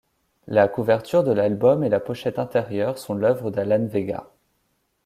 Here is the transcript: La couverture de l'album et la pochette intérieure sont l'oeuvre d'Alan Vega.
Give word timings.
La 0.47 0.67
couverture 0.67 1.23
de 1.23 1.31
l'album 1.31 1.83
et 1.83 1.89
la 1.89 1.99
pochette 1.99 2.39
intérieure 2.39 2.97
sont 2.97 3.13
l'oeuvre 3.13 3.51
d'Alan 3.51 3.85
Vega. 3.85 4.25